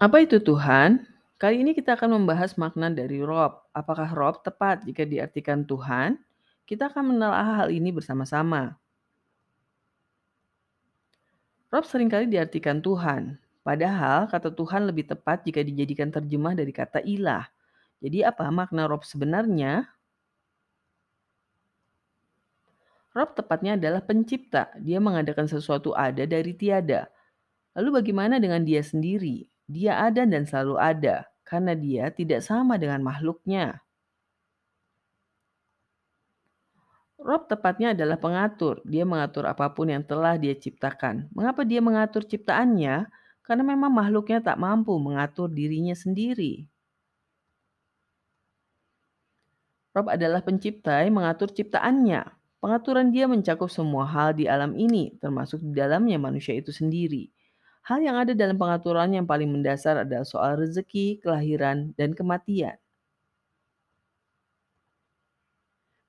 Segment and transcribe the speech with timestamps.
[0.00, 1.04] Apa itu Tuhan?
[1.36, 3.60] Kali ini kita akan membahas makna dari Rob.
[3.76, 6.16] Apakah Rob tepat jika diartikan Tuhan?
[6.64, 8.80] Kita akan menelaah hal ini bersama-sama.
[11.68, 17.04] Rob sering kali diartikan Tuhan, padahal kata Tuhan lebih tepat jika dijadikan terjemah dari kata
[17.04, 17.44] ilah.
[18.00, 19.84] Jadi apa makna Rob sebenarnya?
[23.12, 24.72] Rob tepatnya adalah pencipta.
[24.80, 27.12] Dia mengadakan sesuatu ada dari tiada.
[27.76, 29.49] Lalu bagaimana dengan dia sendiri?
[29.70, 33.78] Dia ada dan selalu ada, karena dia tidak sama dengan makhluknya.
[37.20, 38.82] Rob tepatnya adalah pengatur.
[38.82, 41.30] Dia mengatur apa pun yang telah dia ciptakan.
[41.36, 43.06] Mengapa dia mengatur ciptaannya?
[43.46, 46.66] Karena memang makhluknya tak mampu mengatur dirinya sendiri.
[49.94, 52.24] Rob adalah pencipta yang mengatur ciptaannya.
[52.58, 57.28] Pengaturan dia mencakup semua hal di alam ini, termasuk di dalamnya manusia itu sendiri.
[57.88, 62.76] Hal yang ada dalam pengaturan yang paling mendasar adalah soal rezeki, kelahiran, dan kematian.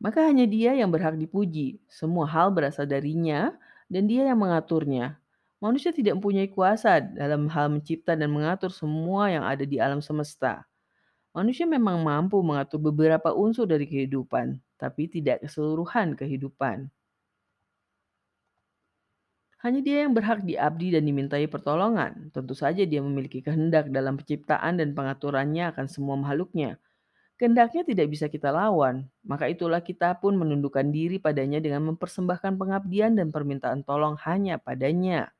[0.00, 1.76] Maka hanya dia yang berhak dipuji.
[1.92, 3.52] Semua hal berasal darinya
[3.92, 5.20] dan dia yang mengaturnya.
[5.60, 10.64] Manusia tidak mempunyai kuasa dalam hal mencipta dan mengatur semua yang ada di alam semesta.
[11.36, 16.88] Manusia memang mampu mengatur beberapa unsur dari kehidupan, tapi tidak keseluruhan kehidupan.
[19.60, 22.32] Hanya dia yang berhak diabdi dan dimintai pertolongan.
[22.32, 26.80] Tentu saja dia memiliki kehendak dalam penciptaan dan pengaturannya akan semua makhluknya.
[27.36, 33.16] Kehendaknya tidak bisa kita lawan, maka itulah kita pun menundukkan diri padanya dengan mempersembahkan pengabdian
[33.16, 35.32] dan permintaan tolong hanya padanya.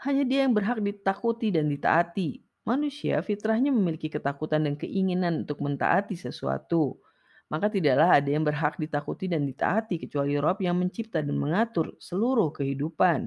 [0.00, 6.12] Hanya dia yang berhak ditakuti dan ditaati, Manusia fitrahnya memiliki ketakutan dan keinginan untuk mentaati
[6.12, 7.00] sesuatu.
[7.50, 12.54] Maka tidaklah ada yang berhak ditakuti dan ditaati kecuali Rob yang mencipta dan mengatur seluruh
[12.54, 13.26] kehidupan.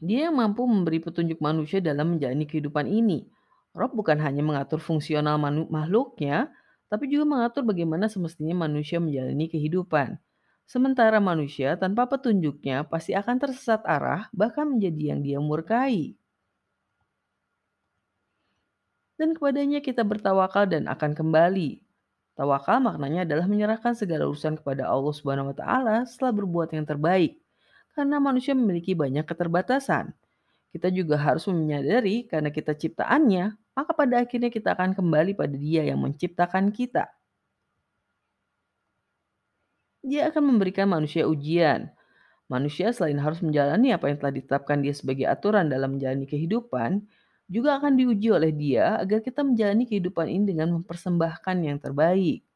[0.00, 3.28] Dia yang mampu memberi petunjuk manusia dalam menjalani kehidupan ini.
[3.76, 5.38] Rob bukan hanya mengatur fungsional
[5.70, 6.50] makhluknya,
[6.90, 10.18] tapi juga mengatur bagaimana semestinya manusia menjalani kehidupan.
[10.66, 16.18] Sementara manusia tanpa petunjuknya pasti akan tersesat arah, bahkan menjadi yang dia murkai.
[19.20, 21.84] Dan kepadanya kita bertawakal dan akan kembali.
[22.40, 27.36] Tawakal maknanya adalah menyerahkan segala urusan kepada Allah Subhanahu wa taala setelah berbuat yang terbaik.
[27.92, 30.16] Karena manusia memiliki banyak keterbatasan.
[30.72, 35.84] Kita juga harus menyadari karena kita ciptaannya, maka pada akhirnya kita akan kembali pada Dia
[35.84, 37.12] yang menciptakan kita.
[40.00, 41.92] Dia akan memberikan manusia ujian.
[42.48, 47.04] Manusia selain harus menjalani apa yang telah ditetapkan dia sebagai aturan dalam menjalani kehidupan,
[47.50, 52.46] juga akan diuji oleh dia agar kita menjalani kehidupan ini dengan mempersembahkan yang terbaik.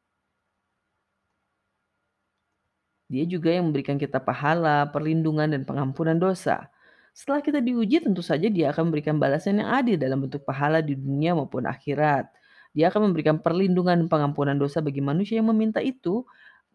[3.11, 6.71] Dia juga yang memberikan kita pahala, perlindungan, dan pengampunan dosa.
[7.13, 10.97] Setelah kita diuji, tentu saja dia akan memberikan balasan yang adil dalam bentuk pahala di
[10.97, 12.25] dunia maupun akhirat.
[12.73, 16.25] Dia akan memberikan perlindungan dan pengampunan dosa bagi manusia yang meminta itu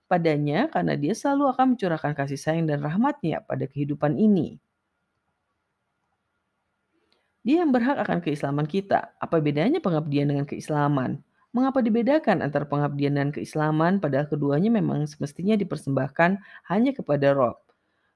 [0.09, 4.57] padanya karena dia selalu akan mencurahkan kasih sayang dan rahmatnya pada kehidupan ini.
[7.51, 9.11] Dia yang berhak akan keislaman kita.
[9.19, 11.19] Apa bedanya pengabdian dengan keislaman?
[11.51, 16.39] Mengapa dibedakan antara pengabdian dan keislaman padahal keduanya memang semestinya dipersembahkan
[16.71, 17.59] hanya kepada Rob?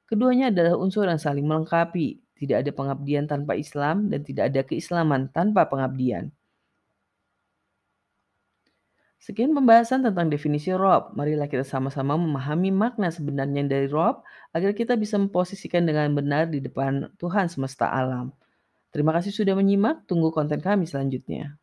[0.07, 2.23] Keduanya adalah unsur yang saling melengkapi.
[2.39, 6.31] Tidak ada pengabdian tanpa Islam dan tidak ada keislaman tanpa pengabdian.
[9.19, 11.11] Sekian pembahasan tentang definisi Rob.
[11.19, 14.23] Marilah kita sama-sama memahami makna sebenarnya dari Rob
[14.55, 18.31] agar kita bisa memposisikan dengan benar di depan Tuhan semesta alam.
[18.95, 20.07] Terima kasih sudah menyimak.
[20.07, 21.59] Tunggu konten kami selanjutnya.